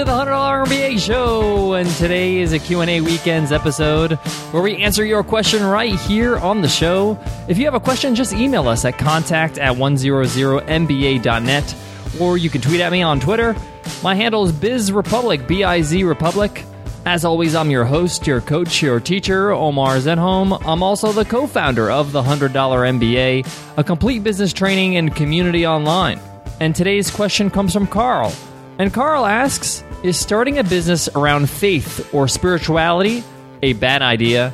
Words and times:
to 0.00 0.04
the 0.04 0.12
$100 0.12 0.66
MBA 0.66 0.98
show, 0.98 1.74
and 1.74 1.88
today 1.96 2.38
is 2.38 2.54
a 2.54 2.58
Q&A 2.58 3.02
weekends 3.02 3.52
episode 3.52 4.12
where 4.50 4.62
we 4.62 4.78
answer 4.78 5.04
your 5.04 5.22
question 5.22 5.62
right 5.62 6.00
here 6.00 6.38
on 6.38 6.62
the 6.62 6.68
show. 6.68 7.18
If 7.48 7.58
you 7.58 7.66
have 7.66 7.74
a 7.74 7.80
question, 7.80 8.14
just 8.14 8.32
email 8.32 8.66
us 8.66 8.86
at 8.86 8.96
contact 8.96 9.58
at 9.58 9.76
100mba.net, 9.76 11.76
or 12.18 12.38
you 12.38 12.48
can 12.48 12.62
tweet 12.62 12.80
at 12.80 12.90
me 12.90 13.02
on 13.02 13.20
Twitter. 13.20 13.54
My 14.02 14.14
handle 14.14 14.46
is 14.46 14.52
BizRepublic, 14.52 15.46
B-I-Z 15.46 16.02
Republic. 16.02 16.64
As 17.04 17.26
always, 17.26 17.54
I'm 17.54 17.70
your 17.70 17.84
host, 17.84 18.26
your 18.26 18.40
coach, 18.40 18.80
your 18.80 19.00
teacher, 19.00 19.50
Omar 19.50 19.96
Zenhom. 19.96 20.64
I'm 20.64 20.82
also 20.82 21.12
the 21.12 21.26
co-founder 21.26 21.90
of 21.90 22.12
the 22.12 22.22
$100 22.22 22.52
MBA, 22.52 23.46
a 23.76 23.84
complete 23.84 24.24
business 24.24 24.54
training 24.54 24.96
and 24.96 25.14
community 25.14 25.66
online. 25.66 26.18
And 26.58 26.74
today's 26.74 27.10
question 27.10 27.50
comes 27.50 27.74
from 27.74 27.86
Carl. 27.86 28.32
And 28.78 28.94
Carl 28.94 29.26
asks 29.26 29.84
Is 30.02 30.18
starting 30.18 30.56
a 30.56 30.64
business 30.64 31.10
around 31.14 31.50
faith 31.50 32.08
or 32.14 32.26
spirituality 32.26 33.22
a 33.62 33.74
bad 33.74 34.00
idea? 34.00 34.50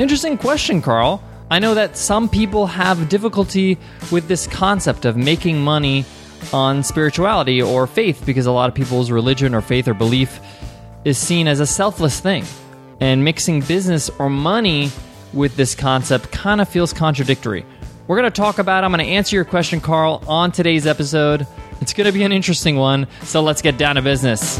Interesting 0.00 0.38
question, 0.38 0.80
Carl. 0.80 1.22
I 1.50 1.58
know 1.58 1.74
that 1.74 1.98
some 1.98 2.30
people 2.30 2.66
have 2.66 3.10
difficulty 3.10 3.76
with 4.10 4.26
this 4.26 4.46
concept 4.46 5.04
of 5.04 5.14
making 5.14 5.60
money 5.60 6.06
on 6.50 6.82
spirituality 6.82 7.60
or 7.60 7.86
faith 7.86 8.22
because 8.24 8.46
a 8.46 8.52
lot 8.52 8.70
of 8.70 8.74
people's 8.74 9.10
religion 9.10 9.54
or 9.54 9.60
faith 9.60 9.86
or 9.86 9.92
belief 9.92 10.40
is 11.04 11.18
seen 11.18 11.46
as 11.46 11.60
a 11.60 11.66
selfless 11.66 12.18
thing. 12.18 12.46
And 12.98 13.22
mixing 13.22 13.60
business 13.60 14.08
or 14.18 14.30
money 14.30 14.90
with 15.34 15.56
this 15.56 15.74
concept 15.74 16.32
kind 16.32 16.62
of 16.62 16.70
feels 16.70 16.94
contradictory. 16.94 17.66
We're 18.06 18.16
going 18.16 18.32
to 18.32 18.34
talk 18.34 18.58
about, 18.58 18.82
I'm 18.82 18.92
going 18.92 19.04
to 19.04 19.12
answer 19.12 19.36
your 19.36 19.44
question, 19.44 19.78
Carl, 19.78 20.22
on 20.26 20.52
today's 20.52 20.86
episode. 20.86 21.46
It's 21.82 21.92
going 21.92 22.06
to 22.06 22.12
be 22.12 22.22
an 22.22 22.32
interesting 22.32 22.76
one, 22.76 23.08
so 23.24 23.42
let's 23.42 23.60
get 23.60 23.76
down 23.76 23.96
to 23.96 24.02
business. 24.02 24.58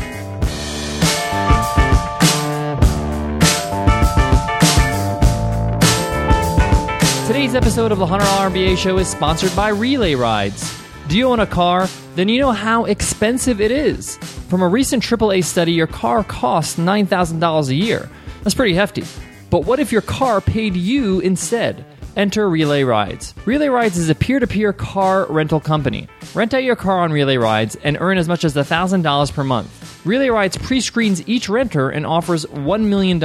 Today's 7.26 7.56
episode 7.56 7.90
of 7.90 7.98
the 7.98 8.06
$100 8.06 8.78
show 8.78 8.98
is 8.98 9.08
sponsored 9.08 9.54
by 9.56 9.70
Relay 9.70 10.14
Rides. 10.14 10.80
Do 11.08 11.18
you 11.18 11.26
own 11.26 11.40
a 11.40 11.46
car? 11.46 11.88
Then 12.14 12.28
you 12.28 12.38
know 12.38 12.52
how 12.52 12.84
expensive 12.84 13.60
it 13.60 13.72
is. 13.72 14.16
From 14.48 14.62
a 14.62 14.68
recent 14.68 15.02
AAA 15.02 15.42
study, 15.42 15.72
your 15.72 15.88
car 15.88 16.22
costs 16.22 16.78
$9,000 16.78 17.68
a 17.68 17.74
year. 17.74 18.08
That's 18.44 18.54
pretty 18.54 18.74
hefty. 18.74 19.02
But 19.50 19.64
what 19.64 19.80
if 19.80 19.90
your 19.90 20.02
car 20.02 20.40
paid 20.40 20.76
you 20.76 21.18
instead? 21.18 21.84
Enter 22.14 22.48
Relay 22.48 22.84
Rides. 22.84 23.34
Relay 23.44 23.68
Rides 23.68 23.96
is 23.96 24.08
a 24.08 24.14
peer 24.14 24.38
to 24.38 24.46
peer 24.46 24.72
car 24.72 25.26
rental 25.26 25.58
company. 25.58 26.08
Rent 26.32 26.54
out 26.54 26.62
your 26.62 26.76
car 26.76 27.00
on 27.00 27.10
Relay 27.10 27.38
Rides 27.38 27.76
and 27.82 27.98
earn 28.00 28.18
as 28.18 28.28
much 28.28 28.44
as 28.44 28.54
$1,000 28.54 29.32
per 29.32 29.42
month. 29.42 30.00
Relay 30.06 30.28
Rides 30.28 30.56
pre 30.56 30.80
screens 30.80 31.28
each 31.28 31.48
renter 31.48 31.90
and 31.90 32.06
offers 32.06 32.46
$1 32.46 32.84
million 32.84 33.20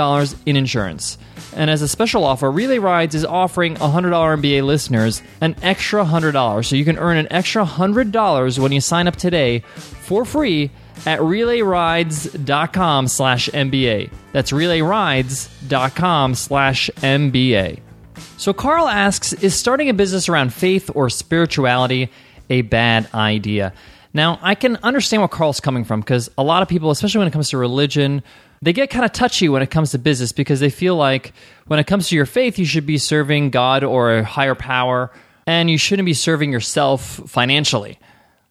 in 0.48 0.58
insurance. 0.58 1.20
And 1.56 1.70
as 1.70 1.82
a 1.82 1.88
special 1.88 2.24
offer, 2.24 2.50
Relay 2.50 2.80
Rides 2.80 3.16
is 3.16 3.26
offering 3.26 3.76
$100 3.76 4.12
MBA 4.12 4.64
listeners 4.64 5.22
an 5.42 5.56
extra 5.62 6.04
$100. 6.04 6.66
So 6.66 6.76
you 6.76 6.86
can 6.86 6.98
earn 6.98 7.18
an 7.18 7.28
extra 7.32 7.66
$100 7.66 8.60
when 8.60 8.72
you 8.72 8.82
sign 8.82 9.08
up 9.08 9.16
today 9.16 9.60
for 9.60 10.26
free 10.26 10.72
at 11.06 11.20
relayrides.com 11.20 13.08
slash 13.08 13.50
MBA. 13.50 14.12
That's 14.32 14.52
relayrides.com 14.52 16.36
slash 16.36 16.90
MBA. 16.98 17.80
So 18.38 18.54
Carl 18.54 18.88
asks 18.88 19.34
Is 19.34 19.56
starting 19.56 19.90
a 19.90 19.94
business 19.94 20.30
around 20.30 20.54
faith 20.54 20.90
or 20.94 21.10
spirituality 21.10 22.10
a 22.50 22.62
bad 22.62 23.08
idea? 23.14 23.74
Now, 24.14 24.40
I 24.42 24.56
can 24.56 24.78
understand 24.78 25.22
where 25.22 25.30
Carl's 25.30 25.60
coming 25.60 25.86
from 25.86 26.02
because 26.02 26.30
a 26.38 26.44
lot 26.44 26.62
of 26.62 26.68
people, 26.68 26.92
especially 26.92 27.20
when 27.20 27.28
it 27.28 27.32
comes 27.32 27.50
to 27.52 27.58
religion, 27.58 28.24
they 28.62 28.74
get 28.74 28.90
kind 28.90 29.06
of 29.06 29.12
touchy 29.12 29.50
when 29.50 29.62
it 29.62 29.72
comes 29.72 29.92
to 29.92 30.00
business 30.00 30.32
because 30.32 30.60
they 30.60 30.70
feel 30.70 30.96
like 30.96 31.34
when 31.66 31.80
it 31.80 31.88
comes 31.88 32.10
to 32.10 32.16
your 32.16 32.26
faith, 32.26 32.60
you 32.60 32.66
should 32.66 32.86
be 32.86 32.98
serving 32.98 33.50
God 33.50 33.84
or 33.84 34.18
a 34.18 34.24
higher 34.24 34.56
power 34.56 35.12
and 35.48 35.70
you 35.70 35.78
shouldn't 35.78 36.06
be 36.06 36.14
serving 36.14 36.52
yourself 36.52 37.22
financially. 37.28 37.98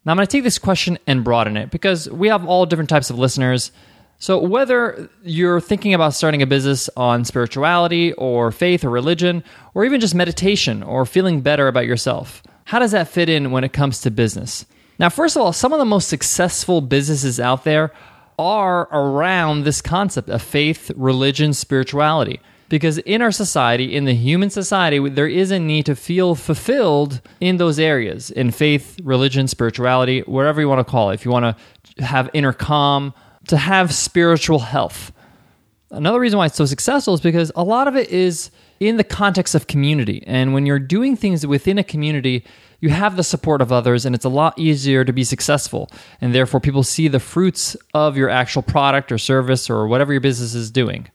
Now, 0.05 0.13
I'm 0.13 0.17
going 0.17 0.27
to 0.27 0.33
take 0.33 0.45
this 0.45 0.59
question 0.59 0.99
and 1.07 1.23
broaden 1.23 1.57
it 1.57 1.71
because 1.71 2.11
we 2.11 2.29
have 2.29 2.47
all 2.47 2.67
different 2.67 2.91
types 2.91 3.11
of 3.11 3.19
listeners. 3.19 3.71
So, 4.19 4.39
whether 4.39 5.09
you're 5.23 5.61
thinking 5.61 5.95
about 5.95 6.15
starting 6.15 6.43
a 6.43 6.47
business 6.47 6.91
on 6.97 7.25
spirituality 7.25 8.13
or 8.15 8.51
faith 8.51 8.85
or 8.85 8.91
religion, 8.91 9.45
or 9.75 9.85
even 9.85 10.01
just 10.01 10.15
meditation 10.15 10.83
or 10.83 11.07
feeling 11.07 11.43
better 11.43 11.69
about 11.69 11.87
yourself, 11.87 12.43
how 12.65 12.79
does 12.79 12.91
that 12.91 13.09
fit 13.09 13.29
in 13.29 13.51
when 13.51 13.65
it 13.65 13.73
comes 13.73 14.01
to 14.01 14.11
business? 14.11 14.67
Now, 14.99 15.09
first 15.09 15.37
of 15.37 15.43
all, 15.43 15.53
some 15.53 15.73
of 15.73 15.79
the 15.79 15.87
most 15.87 16.09
successful 16.09 16.81
businesses 16.81 17.41
out 17.41 17.65
there 17.65 17.93
are 18.41 18.89
around 18.91 19.65
this 19.65 19.83
concept 19.83 20.31
of 20.31 20.41
faith, 20.41 20.91
religion, 20.97 21.53
spirituality. 21.53 22.41
Because 22.71 22.99
in 22.99 23.21
our 23.21 23.33
society, 23.33 23.95
in 23.95 24.07
the 24.07 24.15
human 24.15 24.49
society, 24.49 25.07
there 25.11 25.29
is 25.29 25.51
a 25.51 25.59
need 25.59 25.87
to 25.87 25.95
feel 25.95 26.35
fulfilled 26.35 27.21
in 27.41 27.59
those 27.59 27.79
areas 27.79 28.31
in 28.31 28.51
faith, 28.51 28.99
religion, 29.03 29.47
spirituality, 29.47 30.21
whatever 30.21 30.61
you 30.61 30.69
want 30.69 30.79
to 30.79 30.91
call 30.91 31.11
it. 31.11 31.15
If 31.15 31.25
you 31.25 31.31
want 31.31 31.57
to 31.97 32.05
have 32.05 32.31
inner 32.33 32.53
calm, 32.53 33.13
to 33.49 33.57
have 33.57 33.93
spiritual 33.93 34.61
health. 34.61 35.13
Another 35.91 36.21
reason 36.21 36.39
why 36.39 36.47
it's 36.47 36.57
so 36.57 36.65
successful 36.65 37.13
is 37.13 37.21
because 37.21 37.51
a 37.57 37.65
lot 37.65 37.89
of 37.89 37.97
it 37.97 38.09
is 38.09 38.51
in 38.79 38.97
the 38.97 39.05
context 39.05 39.55
of 39.55 39.67
community. 39.67 40.23
And 40.27 40.55
when 40.55 40.65
you're 40.65 40.79
doing 40.79 41.17
things 41.17 41.47
within 41.47 41.77
a 41.77 41.85
community, 41.85 42.45
you 42.81 42.91
have 42.91 43.17
the 43.17 43.23
support 43.23 43.61
of 43.61 43.73
others, 43.73 44.07
and 44.07 44.15
it's 44.15 44.25
a 44.25 44.31
lot 44.31 44.59
easier 44.59 45.05
to 45.05 45.13
be 45.13 45.25
successful. 45.25 45.91
And 46.21 46.35
therefore, 46.35 46.61
people 46.61 46.83
see 46.83 47.09
the 47.09 47.21
fruits 47.21 47.77
of 47.95 48.17
your 48.17 48.29
actual 48.29 48.63
product 48.63 49.13
or 49.13 49.19
service 49.19 49.69
or 49.69 49.87
whatever 49.87 50.13
your 50.13 50.21
business 50.21 50.55
is 50.55 50.71
doing. 50.71 51.09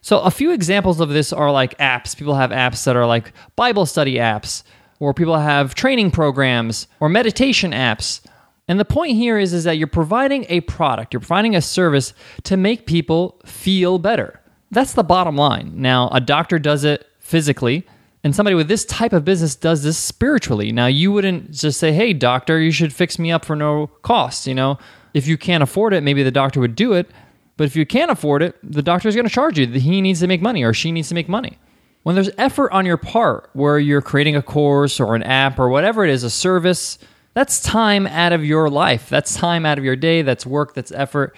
So, 0.00 0.20
a 0.20 0.30
few 0.30 0.52
examples 0.52 1.00
of 1.00 1.10
this 1.10 1.32
are 1.32 1.50
like 1.50 1.78
apps. 1.78 2.16
People 2.16 2.34
have 2.34 2.50
apps 2.50 2.84
that 2.84 2.96
are 2.96 3.06
like 3.06 3.32
Bible 3.56 3.86
study 3.86 4.14
apps, 4.14 4.62
or 4.98 5.14
people 5.14 5.38
have 5.38 5.74
training 5.74 6.10
programs, 6.10 6.88
or 7.00 7.08
meditation 7.08 7.72
apps 7.72 8.20
and 8.68 8.78
the 8.78 8.84
point 8.84 9.16
here 9.16 9.38
is, 9.38 9.52
is 9.52 9.64
that 9.64 9.76
you're 9.76 9.86
providing 9.86 10.46
a 10.48 10.60
product, 10.62 11.12
you're 11.12 11.20
providing 11.20 11.56
a 11.56 11.62
service 11.62 12.14
to 12.44 12.56
make 12.56 12.86
people 12.86 13.40
feel 13.44 13.98
better. 13.98 14.40
That's 14.70 14.94
the 14.94 15.04
bottom 15.04 15.36
line. 15.36 15.72
Now, 15.74 16.08
a 16.10 16.20
doctor 16.20 16.58
does 16.58 16.84
it 16.84 17.06
physically, 17.18 17.86
and 18.24 18.34
somebody 18.34 18.54
with 18.54 18.68
this 18.68 18.84
type 18.84 19.12
of 19.12 19.24
business 19.24 19.56
does 19.56 19.82
this 19.82 19.98
spiritually. 19.98 20.70
Now, 20.70 20.86
you 20.86 21.10
wouldn't 21.10 21.50
just 21.50 21.80
say, 21.80 21.92
hey, 21.92 22.12
doctor, 22.12 22.60
you 22.60 22.70
should 22.70 22.92
fix 22.92 23.18
me 23.18 23.32
up 23.32 23.44
for 23.44 23.56
no 23.56 23.88
cost. 24.02 24.46
You 24.46 24.54
know, 24.54 24.78
if 25.12 25.26
you 25.26 25.36
can't 25.36 25.62
afford 25.62 25.92
it, 25.92 26.02
maybe 26.02 26.22
the 26.22 26.30
doctor 26.30 26.60
would 26.60 26.76
do 26.76 26.92
it. 26.92 27.10
But 27.56 27.64
if 27.64 27.76
you 27.76 27.84
can't 27.84 28.10
afford 28.10 28.42
it, 28.42 28.56
the 28.62 28.82
doctor 28.82 29.08
is 29.08 29.14
going 29.14 29.26
to 29.26 29.32
charge 29.32 29.58
you. 29.58 29.66
He 29.66 30.00
needs 30.00 30.20
to 30.20 30.26
make 30.26 30.40
money 30.40 30.62
or 30.62 30.72
she 30.72 30.92
needs 30.92 31.08
to 31.08 31.14
make 31.14 31.28
money. 31.28 31.58
When 32.02 32.14
there's 32.14 32.30
effort 32.38 32.72
on 32.72 32.86
your 32.86 32.96
part 32.96 33.50
where 33.52 33.78
you're 33.78 34.02
creating 34.02 34.36
a 34.36 34.42
course 34.42 34.98
or 34.98 35.14
an 35.14 35.22
app 35.22 35.58
or 35.58 35.68
whatever 35.68 36.04
it 36.04 36.10
is, 36.10 36.24
a 36.24 36.30
service, 36.30 36.98
that's 37.34 37.60
time 37.60 38.06
out 38.06 38.32
of 38.32 38.44
your 38.44 38.68
life. 38.70 39.08
That's 39.08 39.34
time 39.34 39.64
out 39.64 39.78
of 39.78 39.84
your 39.84 39.96
day. 39.96 40.22
That's 40.22 40.44
work. 40.44 40.74
That's 40.74 40.90
effort. 40.92 41.36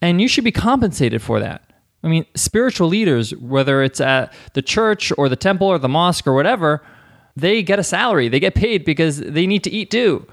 And 0.00 0.20
you 0.20 0.28
should 0.28 0.44
be 0.44 0.52
compensated 0.52 1.20
for 1.20 1.40
that. 1.40 1.67
I 2.02 2.08
mean, 2.08 2.26
spiritual 2.34 2.88
leaders, 2.88 3.34
whether 3.36 3.82
it's 3.82 4.00
at 4.00 4.32
the 4.54 4.62
church 4.62 5.12
or 5.18 5.28
the 5.28 5.36
temple 5.36 5.66
or 5.66 5.78
the 5.78 5.88
mosque 5.88 6.26
or 6.26 6.32
whatever, 6.32 6.82
they 7.34 7.62
get 7.62 7.78
a 7.78 7.84
salary. 7.84 8.28
They 8.28 8.40
get 8.40 8.54
paid 8.54 8.84
because 8.84 9.18
they 9.18 9.46
need 9.46 9.64
to 9.64 9.70
eat 9.70 9.90
too. 9.90 10.26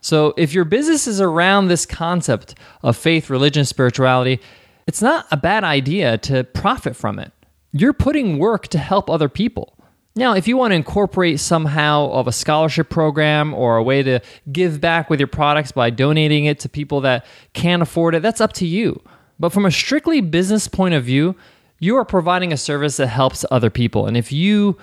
So 0.00 0.34
if 0.36 0.52
your 0.52 0.64
business 0.64 1.06
is 1.06 1.20
around 1.20 1.68
this 1.68 1.86
concept 1.86 2.56
of 2.82 2.96
faith, 2.96 3.30
religion, 3.30 3.64
spirituality, 3.64 4.40
it's 4.86 5.00
not 5.00 5.26
a 5.30 5.36
bad 5.36 5.62
idea 5.62 6.18
to 6.18 6.42
profit 6.42 6.96
from 6.96 7.20
it. 7.20 7.32
You're 7.72 7.92
putting 7.92 8.38
work 8.38 8.66
to 8.68 8.78
help 8.78 9.08
other 9.08 9.28
people. 9.28 9.74
Now, 10.14 10.34
if 10.34 10.46
you 10.46 10.56
want 10.58 10.72
to 10.72 10.76
incorporate 10.76 11.40
somehow 11.40 12.10
of 12.10 12.26
a 12.26 12.32
scholarship 12.32 12.90
program 12.90 13.54
or 13.54 13.76
a 13.76 13.82
way 13.82 14.02
to 14.02 14.20
give 14.50 14.80
back 14.80 15.08
with 15.08 15.20
your 15.20 15.26
products 15.28 15.72
by 15.72 15.88
donating 15.88 16.44
it 16.44 16.58
to 16.60 16.68
people 16.68 17.00
that 17.02 17.24
can't 17.54 17.80
afford 17.80 18.14
it, 18.14 18.22
that's 18.22 18.40
up 18.40 18.52
to 18.54 18.66
you. 18.66 19.02
But 19.42 19.52
from 19.52 19.66
a 19.66 19.72
strictly 19.72 20.20
business 20.20 20.68
point 20.68 20.94
of 20.94 21.02
view, 21.02 21.34
you 21.80 21.96
are 21.96 22.04
providing 22.04 22.52
a 22.52 22.56
service 22.56 22.98
that 22.98 23.08
helps 23.08 23.44
other 23.50 23.70
people. 23.70 24.06
And 24.06 24.16
if 24.16 24.30
you 24.30 24.78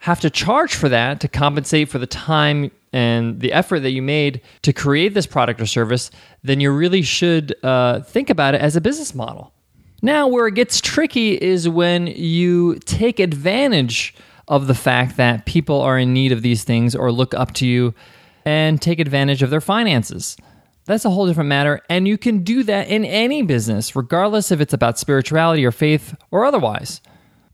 have 0.00 0.20
to 0.20 0.28
charge 0.28 0.74
for 0.74 0.90
that 0.90 1.18
to 1.20 1.28
compensate 1.28 1.88
for 1.88 1.98
the 1.98 2.06
time 2.06 2.70
and 2.92 3.40
the 3.40 3.54
effort 3.54 3.80
that 3.80 3.92
you 3.92 4.02
made 4.02 4.42
to 4.60 4.72
create 4.74 5.14
this 5.14 5.26
product 5.26 5.62
or 5.62 5.64
service, 5.64 6.10
then 6.42 6.60
you 6.60 6.70
really 6.70 7.00
should 7.00 7.54
uh, 7.62 8.00
think 8.00 8.28
about 8.28 8.54
it 8.54 8.60
as 8.60 8.76
a 8.76 8.82
business 8.82 9.14
model. 9.14 9.50
Now, 10.02 10.28
where 10.28 10.46
it 10.46 10.56
gets 10.56 10.82
tricky 10.82 11.40
is 11.40 11.66
when 11.66 12.06
you 12.06 12.80
take 12.80 13.18
advantage 13.18 14.14
of 14.46 14.66
the 14.66 14.74
fact 14.74 15.16
that 15.16 15.46
people 15.46 15.80
are 15.80 15.98
in 15.98 16.12
need 16.12 16.32
of 16.32 16.42
these 16.42 16.64
things 16.64 16.94
or 16.94 17.10
look 17.10 17.32
up 17.32 17.54
to 17.54 17.66
you 17.66 17.94
and 18.44 18.82
take 18.82 19.00
advantage 19.00 19.42
of 19.42 19.48
their 19.48 19.62
finances. 19.62 20.36
That's 20.92 21.06
a 21.06 21.10
whole 21.10 21.26
different 21.26 21.48
matter, 21.48 21.80
and 21.88 22.06
you 22.06 22.18
can 22.18 22.44
do 22.44 22.64
that 22.64 22.88
in 22.88 23.06
any 23.06 23.40
business, 23.40 23.96
regardless 23.96 24.50
if 24.50 24.60
it's 24.60 24.74
about 24.74 24.98
spirituality 24.98 25.64
or 25.64 25.72
faith 25.72 26.14
or 26.30 26.44
otherwise. 26.44 27.00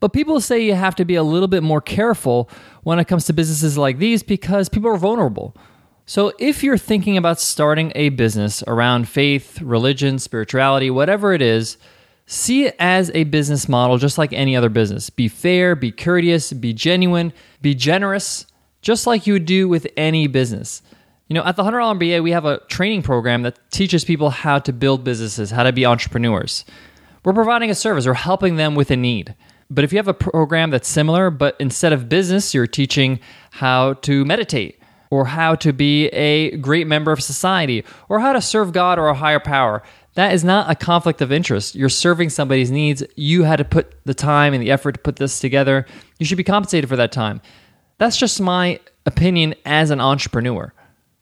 But 0.00 0.12
people 0.12 0.40
say 0.40 0.64
you 0.64 0.74
have 0.74 0.96
to 0.96 1.04
be 1.04 1.14
a 1.14 1.22
little 1.22 1.46
bit 1.46 1.62
more 1.62 1.80
careful 1.80 2.50
when 2.82 2.98
it 2.98 3.04
comes 3.04 3.26
to 3.26 3.32
businesses 3.32 3.78
like 3.78 3.98
these 3.98 4.24
because 4.24 4.68
people 4.68 4.90
are 4.90 4.96
vulnerable. 4.96 5.56
So, 6.04 6.32
if 6.40 6.64
you're 6.64 6.76
thinking 6.76 7.16
about 7.16 7.38
starting 7.38 7.92
a 7.94 8.08
business 8.08 8.64
around 8.66 9.08
faith, 9.08 9.62
religion, 9.62 10.18
spirituality, 10.18 10.90
whatever 10.90 11.32
it 11.32 11.40
is, 11.40 11.78
see 12.26 12.64
it 12.64 12.74
as 12.80 13.08
a 13.14 13.22
business 13.22 13.68
model 13.68 13.98
just 13.98 14.18
like 14.18 14.32
any 14.32 14.56
other 14.56 14.68
business. 14.68 15.10
Be 15.10 15.28
fair, 15.28 15.76
be 15.76 15.92
courteous, 15.92 16.52
be 16.52 16.72
genuine, 16.72 17.32
be 17.62 17.76
generous, 17.76 18.46
just 18.82 19.06
like 19.06 19.28
you 19.28 19.34
would 19.34 19.46
do 19.46 19.68
with 19.68 19.86
any 19.96 20.26
business. 20.26 20.82
You 21.28 21.34
know, 21.34 21.44
at 21.44 21.56
the 21.56 21.62
$100 21.62 21.98
MBA, 21.98 22.22
we 22.22 22.30
have 22.30 22.46
a 22.46 22.58
training 22.68 23.02
program 23.02 23.42
that 23.42 23.58
teaches 23.70 24.02
people 24.02 24.30
how 24.30 24.58
to 24.60 24.72
build 24.72 25.04
businesses, 25.04 25.50
how 25.50 25.62
to 25.62 25.72
be 25.72 25.84
entrepreneurs. 25.84 26.64
We're 27.22 27.34
providing 27.34 27.70
a 27.70 27.74
service, 27.74 28.06
we're 28.06 28.14
helping 28.14 28.56
them 28.56 28.74
with 28.74 28.90
a 28.90 28.96
need. 28.96 29.34
But 29.68 29.84
if 29.84 29.92
you 29.92 29.98
have 29.98 30.08
a 30.08 30.14
program 30.14 30.70
that's 30.70 30.88
similar, 30.88 31.28
but 31.30 31.54
instead 31.60 31.92
of 31.92 32.08
business, 32.08 32.54
you're 32.54 32.66
teaching 32.66 33.20
how 33.50 33.92
to 33.94 34.24
meditate, 34.24 34.80
or 35.10 35.26
how 35.26 35.54
to 35.56 35.74
be 35.74 36.06
a 36.08 36.56
great 36.56 36.86
member 36.86 37.12
of 37.12 37.22
society, 37.22 37.84
or 38.08 38.20
how 38.20 38.32
to 38.32 38.40
serve 38.40 38.72
God 38.72 38.98
or 38.98 39.08
a 39.08 39.14
higher 39.14 39.40
power. 39.40 39.82
That 40.14 40.32
is 40.32 40.44
not 40.44 40.70
a 40.70 40.74
conflict 40.74 41.20
of 41.20 41.30
interest. 41.30 41.74
You're 41.74 41.90
serving 41.90 42.30
somebody's 42.30 42.70
needs. 42.70 43.02
You 43.16 43.42
had 43.42 43.56
to 43.56 43.64
put 43.64 43.94
the 44.06 44.14
time 44.14 44.54
and 44.54 44.62
the 44.62 44.70
effort 44.70 44.92
to 44.92 45.00
put 45.00 45.16
this 45.16 45.40
together. 45.40 45.84
You 46.18 46.24
should 46.24 46.38
be 46.38 46.44
compensated 46.44 46.88
for 46.88 46.96
that 46.96 47.12
time. 47.12 47.42
That's 47.98 48.16
just 48.16 48.40
my 48.40 48.80
opinion 49.04 49.54
as 49.66 49.90
an 49.90 50.00
entrepreneur. 50.00 50.72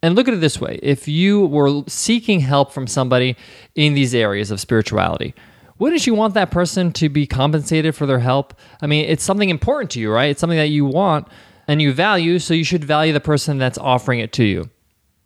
And 0.02 0.14
look 0.14 0.28
at 0.28 0.34
it 0.34 0.40
this 0.40 0.60
way 0.60 0.78
if 0.82 1.08
you 1.08 1.46
were 1.46 1.82
seeking 1.88 2.40
help 2.40 2.72
from 2.72 2.87
somebody 2.87 3.37
in 3.75 3.94
these 3.94 4.14
areas 4.14 4.50
of 4.50 4.60
spirituality, 4.60 5.34
wouldn't 5.78 6.06
you 6.06 6.14
want 6.14 6.34
that 6.34 6.50
person 6.50 6.93
to 6.93 7.08
be 7.08 7.26
compensated 7.26 7.94
for 7.94 8.06
their 8.06 8.19
help? 8.19 8.54
I 8.81 8.87
mean, 8.87 9.04
it's 9.06 9.25
something 9.25 9.50
important 9.50 9.90
to 9.93 10.00
you, 10.00 10.10
right? 10.10 10.31
It's 10.31 10.40
something 10.40 10.58
that 10.58 10.69
you 10.69 10.84
want 10.84 11.28
and 11.69 11.82
you 11.82 11.93
value, 11.93 12.38
so 12.38 12.54
you 12.54 12.64
should 12.64 12.84
value 12.84 13.12
the 13.12 13.20
person 13.20 13.58
that's 13.58 13.78
offering 13.78 14.20
it 14.20 14.32
to 14.34 14.44
you. 14.44 14.70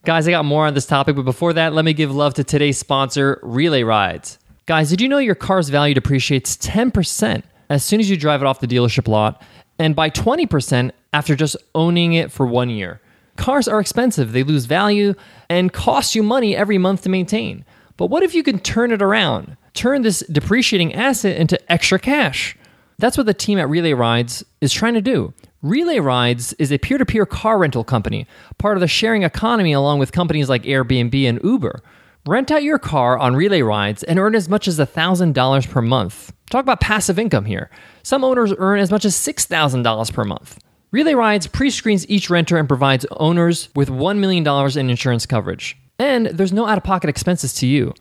Guys, 0.05 0.27
I 0.27 0.31
got 0.31 0.47
more 0.47 0.67
on 0.67 0.73
this 0.73 0.87
topic, 0.87 1.15
but 1.15 1.25
before 1.25 1.53
that, 1.53 1.75
let 1.75 1.85
me 1.85 1.93
give 1.93 2.15
love 2.15 2.35
to 2.35 2.45
today's 2.45 2.79
sponsor, 2.79 3.39
Relay 3.43 3.83
Rides. 3.83 4.39
Guys, 4.65 4.89
did 4.89 5.01
you 5.01 5.09
know 5.09 5.19
your 5.19 5.35
car's 5.35 5.69
value 5.69 5.95
depreciates 5.95 6.57
10% 6.57 7.43
as 7.69 7.85
soon 7.85 8.01
as 8.01 8.09
you 8.09 8.17
drive 8.17 8.41
it 8.41 8.47
off 8.47 8.61
the 8.61 8.67
dealership 8.67 9.07
lot 9.07 9.43
and 9.79 9.95
by 9.95 10.09
20% 10.09 10.93
after 11.13 11.37
just 11.37 11.57
owning 11.75 12.15
it 12.15 12.33
for 12.33 12.47
one 12.47 12.71
year? 12.71 13.01
Cars 13.41 13.67
are 13.67 13.81
expensive, 13.81 14.33
they 14.33 14.43
lose 14.43 14.67
value 14.67 15.15
and 15.49 15.73
cost 15.73 16.15
you 16.15 16.23
money 16.23 16.55
every 16.55 16.77
month 16.77 17.01
to 17.05 17.09
maintain. 17.09 17.65
But 17.97 18.09
what 18.09 18.23
if 18.23 18.35
you 18.35 18.43
can 18.43 18.59
turn 18.59 18.93
it 18.93 19.01
around? 19.01 19.57
Turn 19.73 20.03
this 20.03 20.21
depreciating 20.31 20.93
asset 20.93 21.39
into 21.39 21.73
extra 21.73 21.99
cash. 21.99 22.55
That's 22.99 23.17
what 23.17 23.25
the 23.25 23.33
team 23.33 23.59
at 23.59 23.71
Relay 23.71 23.95
Rides 23.95 24.45
is 24.61 24.75
trying 24.75 24.93
to 24.93 25.01
do. 25.01 25.33
Relay 25.63 26.01
Rides 26.01 26.53
is 26.59 26.71
a 26.71 26.77
peer 26.77 26.99
to 26.99 27.07
peer 27.07 27.25
car 27.25 27.57
rental 27.57 27.83
company, 27.83 28.27
part 28.59 28.77
of 28.77 28.83
the 28.83 28.87
sharing 28.87 29.23
economy 29.23 29.73
along 29.73 30.01
with 30.01 30.13
companies 30.13 30.51
like 30.51 30.65
Airbnb 30.65 31.27
and 31.27 31.41
Uber. 31.43 31.83
Rent 32.27 32.51
out 32.51 32.63
your 32.63 32.79
car 32.79 33.19
on 33.19 33.37
Relay 33.37 33.63
Rides 33.63 34.03
and 34.03 34.19
earn 34.19 34.35
as 34.35 34.51
much 34.51 34.69
as 34.69 34.79
$1,000 34.79 35.71
per 35.71 35.81
month. 35.81 36.31
Talk 36.51 36.61
about 36.61 36.83
passive 36.83 37.19
income 37.19 37.47
here. 37.47 37.71
Some 38.03 38.23
owners 38.23 38.53
earn 38.59 38.81
as 38.81 38.91
much 38.91 39.07
as 39.07 39.15
$6,000 39.15 40.13
per 40.13 40.25
month. 40.25 40.59
Relay 40.93 41.15
Rides 41.15 41.47
pre 41.47 41.71
screens 41.71 42.09
each 42.09 42.31
renter 42.31 42.57
and 42.57 42.67
provides 42.67 43.07
owners 43.13 43.69
with 43.77 43.89
$1 43.89 44.19
million 44.19 44.45
in 44.77 44.91
insurance 44.91 45.25
coverage. 45.25 45.77
And 46.01 46.27
there's 46.27 46.53
no 46.53 46.67
out 46.67 46.79
of 46.79 46.85
pocket 46.85 47.09
expenses 47.09 47.55
to 47.55 47.67
you. 47.67 47.95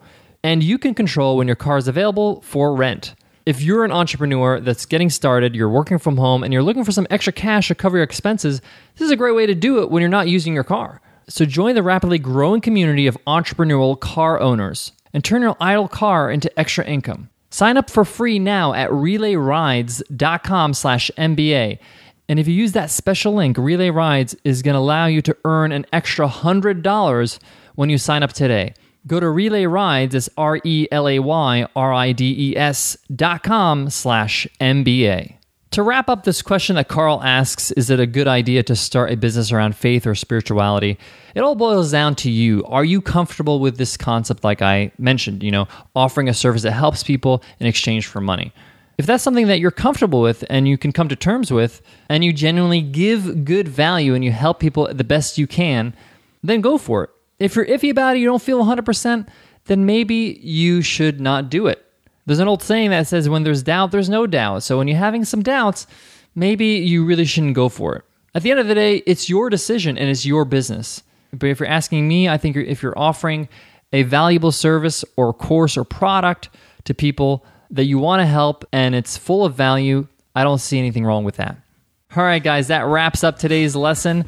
And 0.44 0.64
you 0.64 0.80
can 0.80 0.96
control 0.96 1.38
when 1.38 1.48
your 1.48 1.56
car 1.56 1.78
is 1.78 1.88
available 1.88 2.42
for 2.42 2.74
rent. 2.74 3.14
If 3.46 3.62
you're 3.62 3.86
an 3.86 3.92
entrepreneur 3.92 4.60
that's 4.60 4.86
getting 4.86 5.10
started, 5.10 5.56
you're 5.56 5.70
working 5.70 6.00
from 6.00 6.18
home, 6.18 6.44
and 6.44 6.52
you're 6.52 6.64
looking 6.64 6.84
for 6.84 6.92
some 6.92 7.08
extra 7.10 7.34
cash 7.34 7.68
to 7.68 7.76
cover 7.76 7.98
your 7.98 8.04
expenses, 8.04 8.62
this 8.96 9.06
is 9.06 9.12
a 9.12 9.16
great 9.16 9.36
way 9.36 9.46
to 9.46 9.56
do 9.56 9.82
it 9.82 9.92
when 9.92 10.02
you're 10.02 10.10
not 10.10 10.28
using 10.28 10.54
your 10.54 10.64
car. 10.64 11.02
So 11.28 11.46
join 11.46 11.76
the 11.76 11.84
rapidly 11.84 12.18
growing 12.18 12.62
community 12.62 13.06
of 13.06 13.18
entrepreneurial 13.28 14.00
car 14.00 14.40
owners 14.40 14.94
and 15.14 15.24
turn 15.24 15.44
your 15.44 15.58
idle 15.60 15.88
car 15.88 16.32
into 16.32 16.58
extra 16.60 16.86
income. 16.86 17.30
Sign 17.52 17.78
up 17.78 17.90
for 17.90 18.06
free 18.06 18.40
now 18.40 18.74
at 18.74 18.90
relayrides.com 18.92 20.74
slash 20.74 21.12
MBA. 21.18 21.80
And 22.30 22.40
if 22.40 22.48
you 22.48 22.54
use 22.54 22.74
that 22.74 22.92
special 22.92 23.34
link, 23.34 23.58
Relay 23.58 23.90
Rides 23.90 24.36
is 24.44 24.62
going 24.62 24.76
to 24.76 24.80
allow 24.80 25.08
you 25.08 25.20
to 25.24 25.36
earn 25.46 25.72
an 25.72 25.88
extra 25.92 26.28
$100 26.30 27.40
when 27.74 27.90
you 27.90 27.98
sign 27.98 28.22
up 28.22 28.34
today. 28.34 28.76
Go 29.08 29.20
to 29.20 29.28
Relay 29.28 29.66
Rides, 29.66 30.14
it's 30.14 30.30
R 30.38 30.60
E 30.64 30.88
L 30.92 31.08
A 31.08 31.18
Y 31.18 31.66
R 31.76 31.94
I 31.94 32.12
D 32.12 32.52
E 32.52 32.56
S 32.56 32.98
dot 33.14 33.42
com 33.42 33.90
slash 33.90 34.48
MBA. 34.62 35.38
To 35.72 35.84
wrap 35.84 36.10
up 36.10 36.24
this 36.24 36.42
question 36.42 36.76
that 36.76 36.88
Carl 36.88 37.22
asks, 37.24 37.72
is 37.72 37.90
it 37.90 38.00
a 38.00 38.06
good 38.06 38.28
idea 38.28 38.62
to 38.64 38.76
start 38.76 39.12
a 39.12 39.18
business 39.18 39.52
around 39.52 39.76
faith 39.76 40.06
or 40.06 40.14
spirituality? 40.14 41.00
It 41.34 41.42
all 41.42 41.56
boils 41.56 41.92
down 41.92 42.16
to 42.16 42.30
you. 42.30 42.64
Are 42.66 42.86
you 42.86 43.02
comfortable 43.02 43.60
with 43.60 43.78
this 43.78 43.96
concept, 43.96 44.44
like 44.44 44.62
I 44.62 44.92
mentioned, 44.98 45.42
you 45.42 45.52
know, 45.52 45.68
offering 45.96 46.28
a 46.28 46.34
service 46.34 46.64
that 46.64 46.72
helps 46.72 47.02
people 47.04 47.44
in 47.60 47.66
exchange 47.66 48.06
for 48.06 48.20
money? 48.20 48.52
If 49.00 49.06
that's 49.06 49.24
something 49.24 49.48
that 49.48 49.62
you're 49.62 49.72
comfortable 49.72 50.22
with 50.22 50.44
and 50.50 50.68
you 50.68 50.78
can 50.78 50.92
come 50.92 51.08
to 51.08 51.16
terms 51.16 51.54
with, 51.54 51.82
and 52.10 52.22
you 52.22 52.34
genuinely 52.34 52.82
give 52.82 53.46
good 53.46 53.66
value 53.66 54.14
and 54.14 54.26
you 54.26 54.34
help 54.34 54.60
people 54.60 54.94
the 54.94 55.06
best 55.06 55.38
you 55.38 55.48
can, 55.48 55.96
then 56.44 56.60
go 56.60 56.78
for 56.78 57.06
it. 57.06 57.10
If 57.40 57.56
you're 57.56 57.66
iffy 57.66 57.92
about 57.92 58.18
it, 58.18 58.20
you 58.20 58.26
don't 58.26 58.42
feel 58.42 58.62
100%, 58.62 59.26
then 59.68 59.86
maybe 59.86 60.38
you 60.44 60.82
should 60.82 61.22
not 61.22 61.50
do 61.50 61.68
it. 61.68 61.82
There's 62.26 62.40
an 62.40 62.50
old 62.50 62.62
saying 62.62 62.90
that 62.90 63.08
says, 63.08 63.30
when 63.30 63.44
there's 63.44 63.64
doubt, 63.64 63.92
there's 63.92 64.10
no 64.10 64.28
doubt. 64.28 64.64
So 64.64 64.78
when 64.78 64.90
you're 64.90 64.98
having 64.98 65.24
some 65.24 65.44
doubts, 65.44 65.88
maybe 66.36 66.66
you 66.66 67.06
really 67.06 67.24
shouldn't 67.24 67.56
go 67.56 67.70
for 67.70 67.96
it. 67.96 68.04
At 68.36 68.44
the 68.44 68.52
end 68.52 68.60
of 68.60 68.68
the 68.68 68.76
day, 68.76 68.98
it's 69.06 69.30
your 69.30 69.50
decision 69.50 69.98
and 69.98 70.10
it's 70.10 70.26
your 70.26 70.44
business. 70.44 71.04
But 71.32 71.48
if 71.48 71.62
you're 71.62 71.70
asking 71.70 72.06
me, 72.06 72.28
I 72.28 72.38
think 72.38 72.58
if 72.58 72.84
you're 72.84 73.00
offering 73.00 73.48
a 73.94 74.04
valuable 74.04 74.52
service 74.52 75.06
or 75.16 75.34
course 75.34 75.78
or 75.78 75.86
product 75.86 76.50
to 76.84 76.94
people 76.94 77.46
that 77.72 77.86
you 77.86 78.00
want 78.00 78.22
to 78.22 78.26
help 78.26 78.66
and 78.72 78.96
it's 78.96 79.18
full 79.18 79.46
of 79.46 79.56
value, 79.56 80.08
I 80.36 80.44
don't 80.44 80.60
see 80.60 80.80
anything 80.80 81.06
wrong 81.06 81.24
with 81.24 81.38
that. 81.38 81.58
All 82.16 82.24
right, 82.24 82.44
guys, 82.44 82.68
that 82.70 82.86
wraps 82.86 83.24
up 83.24 83.38
today's 83.38 83.76
lesson. 83.76 84.26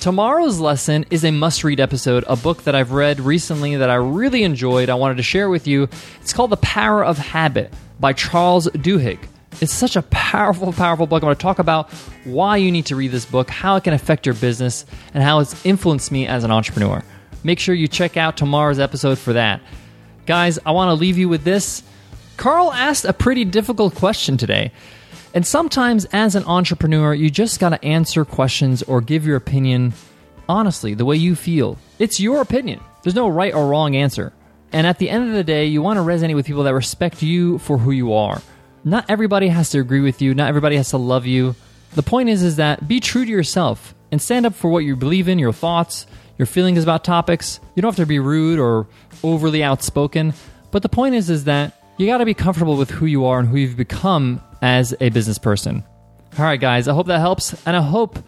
Tomorrow's 0.00 0.58
lesson 0.58 1.04
is 1.10 1.24
a 1.24 1.30
must 1.30 1.64
read 1.64 1.80
episode, 1.80 2.24
a 2.26 2.36
book 2.36 2.64
that 2.64 2.74
I've 2.74 2.92
read 2.92 3.20
recently 3.20 3.76
that 3.76 3.90
I 3.90 3.94
really 3.94 4.42
enjoyed. 4.42 4.88
I 4.88 4.94
wanted 4.94 5.18
to 5.18 5.22
share 5.22 5.48
with 5.48 5.66
you. 5.66 5.88
It's 6.20 6.32
called 6.32 6.50
The 6.50 6.56
Power 6.58 7.04
of 7.04 7.18
Habit 7.18 7.72
by 8.00 8.12
Charles 8.12 8.68
Duhigg. 8.68 9.18
It's 9.60 9.72
such 9.72 9.96
a 9.96 10.02
powerful, 10.02 10.72
powerful 10.72 11.06
book. 11.06 11.22
I'm 11.22 11.26
going 11.26 11.36
to 11.36 11.42
talk 11.42 11.58
about 11.58 11.90
why 12.24 12.56
you 12.56 12.72
need 12.72 12.86
to 12.86 12.96
read 12.96 13.12
this 13.12 13.26
book, 13.26 13.50
how 13.50 13.76
it 13.76 13.84
can 13.84 13.92
affect 13.92 14.26
your 14.26 14.34
business, 14.34 14.86
and 15.14 15.22
how 15.22 15.40
it's 15.40 15.64
influenced 15.64 16.10
me 16.10 16.26
as 16.26 16.42
an 16.42 16.50
entrepreneur. 16.50 17.04
Make 17.44 17.58
sure 17.58 17.74
you 17.74 17.86
check 17.86 18.16
out 18.16 18.36
tomorrow's 18.36 18.78
episode 18.78 19.18
for 19.18 19.34
that. 19.34 19.60
Guys, 20.26 20.58
I 20.64 20.70
want 20.70 20.88
to 20.88 20.94
leave 20.94 21.18
you 21.18 21.28
with 21.28 21.44
this. 21.44 21.82
Carl 22.36 22.72
asked 22.72 23.04
a 23.04 23.12
pretty 23.12 23.44
difficult 23.44 23.94
question 23.94 24.36
today. 24.36 24.72
And 25.34 25.46
sometimes, 25.46 26.04
as 26.12 26.34
an 26.34 26.44
entrepreneur, 26.44 27.14
you 27.14 27.30
just 27.30 27.58
got 27.58 27.70
to 27.70 27.82
answer 27.84 28.24
questions 28.24 28.82
or 28.82 29.00
give 29.00 29.26
your 29.26 29.36
opinion 29.36 29.94
honestly, 30.48 30.94
the 30.94 31.04
way 31.04 31.16
you 31.16 31.34
feel. 31.34 31.78
It's 31.98 32.20
your 32.20 32.40
opinion. 32.40 32.80
There's 33.02 33.14
no 33.14 33.28
right 33.28 33.54
or 33.54 33.66
wrong 33.66 33.96
answer. 33.96 34.32
And 34.72 34.86
at 34.86 34.98
the 34.98 35.10
end 35.10 35.28
of 35.28 35.34
the 35.34 35.44
day, 35.44 35.66
you 35.66 35.82
want 35.82 35.98
to 35.98 36.02
resonate 36.02 36.34
with 36.34 36.46
people 36.46 36.64
that 36.64 36.74
respect 36.74 37.22
you 37.22 37.58
for 37.58 37.78
who 37.78 37.90
you 37.90 38.12
are. 38.12 38.40
Not 38.84 39.08
everybody 39.08 39.48
has 39.48 39.70
to 39.70 39.80
agree 39.80 40.00
with 40.00 40.22
you, 40.22 40.34
not 40.34 40.48
everybody 40.48 40.76
has 40.76 40.90
to 40.90 40.98
love 40.98 41.26
you. 41.26 41.54
The 41.94 42.02
point 42.02 42.28
is 42.28 42.42
is 42.42 42.56
that 42.56 42.88
be 42.88 43.00
true 43.00 43.24
to 43.24 43.30
yourself 43.30 43.94
and 44.10 44.20
stand 44.20 44.46
up 44.46 44.54
for 44.54 44.70
what 44.70 44.80
you 44.80 44.96
believe 44.96 45.28
in, 45.28 45.38
your 45.38 45.52
thoughts, 45.52 46.06
your 46.38 46.46
feelings 46.46 46.82
about 46.82 47.04
topics. 47.04 47.60
You 47.74 47.82
don't 47.82 47.90
have 47.90 47.96
to 47.96 48.06
be 48.06 48.18
rude 48.18 48.58
or 48.58 48.86
overly 49.22 49.62
outspoken, 49.62 50.34
but 50.70 50.82
the 50.82 50.88
point 50.88 51.14
is 51.14 51.30
is 51.30 51.44
that 51.44 51.81
you 51.96 52.06
got 52.06 52.18
to 52.18 52.24
be 52.24 52.34
comfortable 52.34 52.76
with 52.76 52.90
who 52.90 53.06
you 53.06 53.26
are 53.26 53.38
and 53.38 53.48
who 53.48 53.56
you've 53.56 53.76
become 53.76 54.42
as 54.60 54.94
a 55.00 55.10
business 55.10 55.38
person. 55.38 55.84
All 56.38 56.44
right, 56.44 56.60
guys, 56.60 56.88
I 56.88 56.94
hope 56.94 57.06
that 57.08 57.20
helps, 57.20 57.54
and 57.66 57.76
I 57.76 57.82
hope 57.82 58.18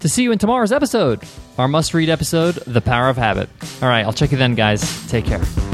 to 0.00 0.08
see 0.08 0.24
you 0.24 0.32
in 0.32 0.38
tomorrow's 0.38 0.72
episode, 0.72 1.22
our 1.58 1.68
must 1.68 1.94
read 1.94 2.08
episode, 2.08 2.56
The 2.66 2.80
Power 2.80 3.08
of 3.08 3.16
Habit. 3.16 3.48
All 3.80 3.88
right, 3.88 4.04
I'll 4.04 4.12
check 4.12 4.32
you 4.32 4.38
then, 4.38 4.56
guys. 4.56 5.08
Take 5.08 5.24
care. 5.26 5.71